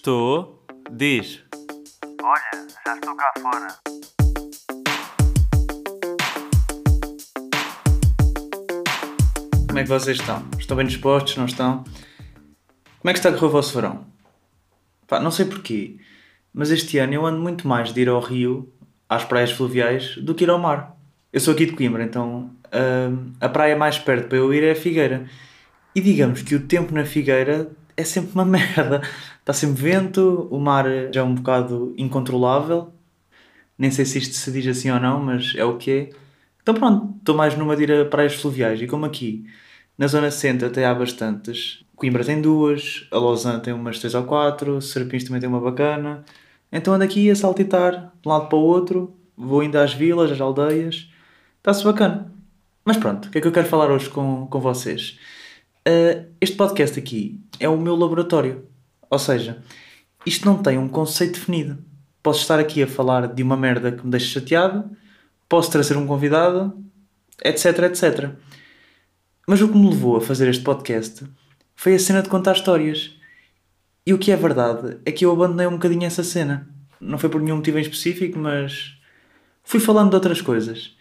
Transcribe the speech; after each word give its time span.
Estou. 0.00 0.64
Diz. 0.90 1.44
Olha, 2.22 2.66
já 2.86 2.94
estou 2.94 3.14
cá 3.14 3.32
fora. 3.42 3.68
Como 9.66 9.78
é 9.78 9.82
que 9.82 9.88
vocês 9.90 10.18
estão? 10.18 10.42
Estão 10.58 10.78
bem 10.78 10.86
dispostos? 10.86 11.36
Não 11.36 11.44
estão? 11.44 11.84
Como 11.84 13.10
é 13.10 13.12
que 13.12 13.18
está 13.18 13.28
a 13.28 13.32
correr 13.32 13.44
o 13.44 13.50
vosso 13.50 13.74
verão? 13.74 14.06
Pá, 15.06 15.20
não 15.20 15.30
sei 15.30 15.44
porquê, 15.44 15.98
mas 16.50 16.70
este 16.70 16.96
ano 16.96 17.12
eu 17.12 17.26
ando 17.26 17.42
muito 17.42 17.68
mais 17.68 17.92
de 17.92 18.00
ir 18.00 18.08
ao 18.08 18.20
Rio, 18.20 18.72
às 19.06 19.22
praias 19.22 19.52
fluviais, 19.52 20.16
do 20.16 20.34
que 20.34 20.44
ir 20.44 20.50
ao 20.50 20.58
mar. 20.58 20.96
Eu 21.30 21.40
sou 21.40 21.52
aqui 21.52 21.66
de 21.66 21.72
Coimbra, 21.72 22.02
então 22.02 22.50
hum, 22.72 23.32
a 23.38 23.50
praia 23.50 23.76
mais 23.76 23.98
perto 23.98 24.28
para 24.28 24.38
eu 24.38 24.54
ir 24.54 24.64
é 24.64 24.70
a 24.70 24.76
Figueira. 24.76 25.26
E 25.94 26.00
digamos 26.00 26.40
que 26.40 26.54
o 26.54 26.66
tempo 26.66 26.94
na 26.94 27.04
Figueira 27.04 27.70
é 27.96 28.04
sempre 28.04 28.32
uma 28.34 28.44
merda. 28.46 29.02
Está 29.40 29.52
sempre 29.52 29.82
vento, 29.82 30.48
o 30.50 30.58
mar 30.58 30.86
já 31.12 31.20
é 31.20 31.24
um 31.24 31.34
bocado 31.34 31.94
incontrolável. 31.96 32.92
Nem 33.78 33.90
sei 33.90 34.04
se 34.04 34.18
isto 34.18 34.34
se 34.34 34.52
diz 34.52 34.66
assim 34.66 34.90
ou 34.90 35.00
não, 35.00 35.20
mas 35.22 35.54
é 35.56 35.64
o 35.64 35.76
que 35.76 35.90
é. 35.90 36.10
Então 36.62 36.74
pronto, 36.74 37.14
estou 37.18 37.34
mais 37.34 37.56
numa 37.56 37.76
de 37.76 37.84
ir 37.84 37.92
a 37.92 38.04
praias 38.04 38.34
fluviais. 38.34 38.80
E 38.80 38.86
como 38.86 39.06
aqui, 39.06 39.46
na 39.96 40.06
zona 40.06 40.30
centro 40.30 40.66
até 40.66 40.86
há 40.86 40.94
bastantes. 40.94 41.84
Coimbra 41.96 42.24
tem 42.24 42.40
duas, 42.40 43.06
a 43.10 43.18
Lausanne 43.18 43.60
tem 43.62 43.74
umas 43.74 43.98
três 43.98 44.14
ou 44.14 44.24
quatro, 44.24 44.80
Serpins 44.80 45.24
também 45.24 45.40
tem 45.40 45.48
uma 45.48 45.60
bacana. 45.60 46.24
Então 46.72 46.94
ando 46.94 47.04
aqui 47.04 47.30
a 47.30 47.34
saltitar 47.34 48.12
de 48.22 48.28
um 48.28 48.30
lado 48.30 48.48
para 48.48 48.56
o 48.56 48.62
outro, 48.62 49.14
vou 49.36 49.62
indo 49.62 49.76
às 49.76 49.92
vilas, 49.92 50.30
às 50.30 50.40
aldeias. 50.40 51.10
Está-se 51.58 51.84
bacana. 51.84 52.32
Mas 52.84 52.96
pronto, 52.96 53.26
o 53.28 53.30
que 53.30 53.38
é 53.38 53.40
que 53.40 53.46
eu 53.46 53.52
quero 53.52 53.68
falar 53.68 53.90
hoje 53.90 54.08
com, 54.08 54.46
com 54.46 54.60
vocês? 54.60 55.18
Uh, 55.90 56.24
este 56.40 56.54
podcast 56.54 56.96
aqui 56.96 57.40
é 57.58 57.68
o 57.68 57.76
meu 57.76 57.96
laboratório. 57.96 58.64
Ou 59.10 59.18
seja, 59.18 59.60
isto 60.24 60.46
não 60.46 60.62
tem 60.62 60.78
um 60.78 60.88
conceito 60.88 61.32
definido. 61.32 61.78
Posso 62.22 62.42
estar 62.42 62.60
aqui 62.60 62.80
a 62.80 62.86
falar 62.86 63.26
de 63.26 63.42
uma 63.42 63.56
merda 63.56 63.90
que 63.90 64.04
me 64.04 64.10
deixa 64.10 64.38
chateado, 64.38 64.88
posso 65.48 65.68
trazer 65.68 65.96
um 65.96 66.06
convidado, 66.06 66.80
etc, 67.44 67.78
etc. 67.80 68.30
Mas 69.48 69.60
o 69.60 69.68
que 69.68 69.76
me 69.76 69.90
levou 69.90 70.16
a 70.16 70.20
fazer 70.20 70.48
este 70.48 70.62
podcast 70.62 71.24
foi 71.74 71.96
a 71.96 71.98
cena 71.98 72.22
de 72.22 72.28
contar 72.28 72.52
histórias. 72.52 73.16
E 74.06 74.14
o 74.14 74.18
que 74.18 74.30
é 74.30 74.36
verdade 74.36 74.98
é 75.04 75.10
que 75.10 75.24
eu 75.24 75.32
abandonei 75.32 75.66
um 75.66 75.72
bocadinho 75.72 76.04
essa 76.04 76.22
cena. 76.22 76.68
Não 77.00 77.18
foi 77.18 77.28
por 77.28 77.40
nenhum 77.40 77.56
motivo 77.56 77.78
em 77.78 77.82
específico, 77.82 78.38
mas 78.38 78.96
fui 79.64 79.80
falando 79.80 80.10
de 80.10 80.14
outras 80.14 80.40
coisas. 80.40 80.94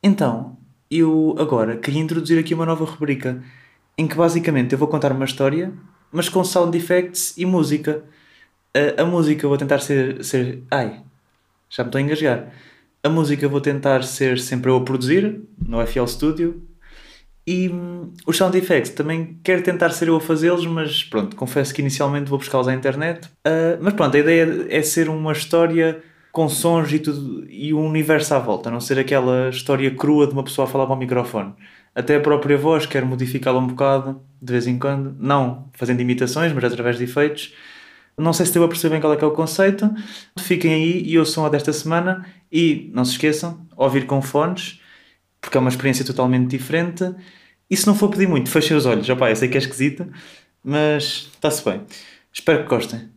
Então, 0.00 0.56
eu 0.88 1.34
agora 1.40 1.76
queria 1.76 2.00
introduzir 2.00 2.38
aqui 2.38 2.54
uma 2.54 2.66
nova 2.66 2.84
rubrica 2.84 3.42
em 3.98 4.06
que 4.06 4.14
basicamente 4.14 4.72
eu 4.72 4.78
vou 4.78 4.86
contar 4.86 5.10
uma 5.10 5.24
história, 5.24 5.72
mas 6.12 6.28
com 6.28 6.44
sound 6.44 6.76
effects 6.78 7.36
e 7.36 7.44
música. 7.44 8.04
A, 8.72 9.02
a 9.02 9.04
música 9.04 9.44
eu 9.44 9.48
vou 9.48 9.58
tentar 9.58 9.80
ser, 9.80 10.24
ser. 10.24 10.62
Ai, 10.70 11.02
já 11.68 11.82
me 11.82 11.88
estou 11.88 11.98
a 11.98 12.02
engasgar. 12.02 12.52
A 13.02 13.08
música 13.08 13.44
eu 13.44 13.50
vou 13.50 13.60
tentar 13.60 14.04
ser 14.04 14.38
sempre 14.38 14.70
eu 14.70 14.76
a 14.76 14.84
produzir, 14.84 15.42
no 15.66 15.84
FL 15.84 16.06
Studio. 16.06 16.62
E 17.46 17.68
hum, 17.70 18.12
os 18.26 18.36
sound 18.36 18.56
effects 18.56 18.90
também 18.90 19.38
quero 19.42 19.62
tentar 19.62 19.90
ser 19.90 20.08
eu 20.08 20.16
a 20.16 20.20
fazê-los, 20.20 20.66
mas 20.66 21.02
pronto, 21.02 21.34
confesso 21.34 21.72
que 21.72 21.80
inicialmente 21.80 22.28
vou 22.28 22.38
buscá-los 22.38 22.68
à 22.68 22.74
internet. 22.74 23.26
Uh, 23.46 23.78
mas 23.80 23.94
pronto, 23.94 24.14
a 24.16 24.20
ideia 24.20 24.66
é 24.68 24.82
ser 24.82 25.08
uma 25.08 25.32
história 25.32 26.02
com 26.38 26.48
sons 26.48 26.92
e 26.92 27.00
tudo 27.00 27.44
e 27.50 27.74
um 27.74 27.84
universo 27.84 28.32
à 28.32 28.38
volta, 28.38 28.68
a 28.68 28.72
não 28.72 28.80
ser 28.80 28.96
aquela 28.96 29.48
história 29.48 29.90
crua 29.90 30.24
de 30.24 30.34
uma 30.34 30.44
pessoa 30.44 30.68
a 30.68 30.70
falar 30.70 30.86
para 30.86 30.94
o 30.94 30.96
microfone. 30.96 31.52
Até 31.92 32.14
a 32.14 32.20
própria 32.20 32.56
voz 32.56 32.86
quero 32.86 33.04
modificá-la 33.04 33.58
um 33.58 33.66
bocado, 33.66 34.22
de 34.40 34.52
vez 34.52 34.68
em 34.68 34.78
quando, 34.78 35.16
não 35.18 35.68
fazendo 35.72 36.00
imitações, 36.00 36.52
mas 36.52 36.62
através 36.62 36.96
de 36.96 37.02
efeitos. 37.02 37.52
Não 38.16 38.32
sei 38.32 38.46
se 38.46 38.52
deu 38.52 38.62
a 38.62 38.68
perceber 38.68 38.92
bem 38.92 39.00
qual 39.00 39.12
é 39.14 39.16
que 39.16 39.24
é 39.24 39.26
o 39.26 39.32
conceito. 39.32 39.92
Fiquem 40.38 40.74
aí 40.74 41.02
e 41.08 41.18
ouçam 41.18 41.44
a 41.44 41.48
desta 41.48 41.72
semana. 41.72 42.24
E 42.52 42.88
não 42.94 43.04
se 43.04 43.12
esqueçam, 43.12 43.66
ouvir 43.76 44.06
com 44.06 44.22
fones, 44.22 44.80
porque 45.40 45.56
é 45.56 45.60
uma 45.60 45.70
experiência 45.70 46.04
totalmente 46.04 46.50
diferente. 46.56 47.04
E 47.68 47.76
se 47.76 47.84
não 47.84 47.96
for 47.96 48.10
pedir 48.10 48.28
muito, 48.28 48.48
fechem 48.48 48.76
os 48.76 48.86
olhos. 48.86 49.08
Opá, 49.08 49.28
eu 49.28 49.34
sei 49.34 49.48
que 49.48 49.56
é 49.56 49.60
esquisito, 49.60 50.06
mas 50.62 51.30
está-se 51.34 51.64
bem. 51.64 51.82
Espero 52.32 52.62
que 52.62 52.68
gostem. 52.68 53.08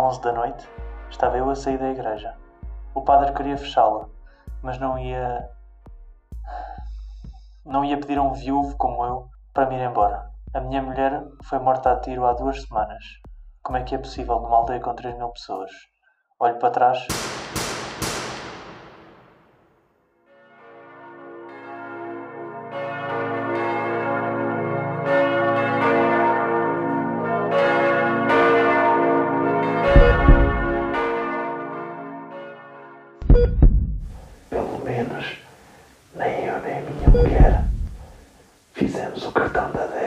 11 0.00 0.22
da 0.22 0.32
noite, 0.32 0.68
estava 1.10 1.36
eu 1.36 1.50
a 1.50 1.54
sair 1.54 1.78
da 1.78 1.90
igreja. 1.90 2.34
O 2.94 3.02
padre 3.02 3.32
queria 3.34 3.58
fechá-la, 3.58 4.08
mas 4.62 4.78
não 4.78 4.98
ia. 4.98 5.48
Não 7.64 7.84
ia 7.84 7.98
pedir 7.98 8.18
a 8.18 8.22
um 8.22 8.32
viúvo 8.32 8.76
como 8.76 9.04
eu 9.04 9.28
para 9.52 9.66
me 9.66 9.76
ir 9.76 9.82
embora. 9.82 10.30
A 10.54 10.60
minha 10.60 10.82
mulher 10.82 11.22
foi 11.44 11.58
morta 11.58 11.92
a 11.92 12.00
tiro 12.00 12.24
há 12.24 12.32
duas 12.32 12.62
semanas. 12.62 13.04
Como 13.62 13.76
é 13.76 13.84
que 13.84 13.94
é 13.94 13.98
possível 13.98 14.40
numa 14.40 14.56
aldeia 14.56 14.80
com 14.80 14.94
3 14.94 15.16
mil 15.16 15.28
pessoas? 15.28 15.70
Olho 16.40 16.58
para 16.58 16.70
trás. 16.70 17.06
Pelo 34.48 34.78
menos 34.84 35.38
nem 36.14 36.44
eu 36.44 36.60
nem 36.60 36.82
minha 36.82 37.08
mulher 37.10 37.64
fizemos 38.72 39.24
o 39.24 39.32
cartão 39.32 39.70
da 39.72 39.99